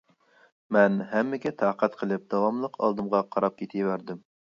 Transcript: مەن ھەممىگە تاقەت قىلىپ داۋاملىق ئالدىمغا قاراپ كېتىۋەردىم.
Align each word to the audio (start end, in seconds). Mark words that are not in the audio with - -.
مەن 0.77 0.95
ھەممىگە 1.11 1.51
تاقەت 1.59 1.97
قىلىپ 1.99 2.23
داۋاملىق 2.31 2.79
ئالدىمغا 2.87 3.21
قاراپ 3.37 3.61
كېتىۋەردىم. 3.61 4.25